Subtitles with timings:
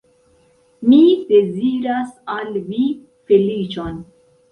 [0.93, 1.01] Mi
[1.31, 2.07] deziras
[2.37, 2.81] al vi
[3.33, 4.01] feliĉon.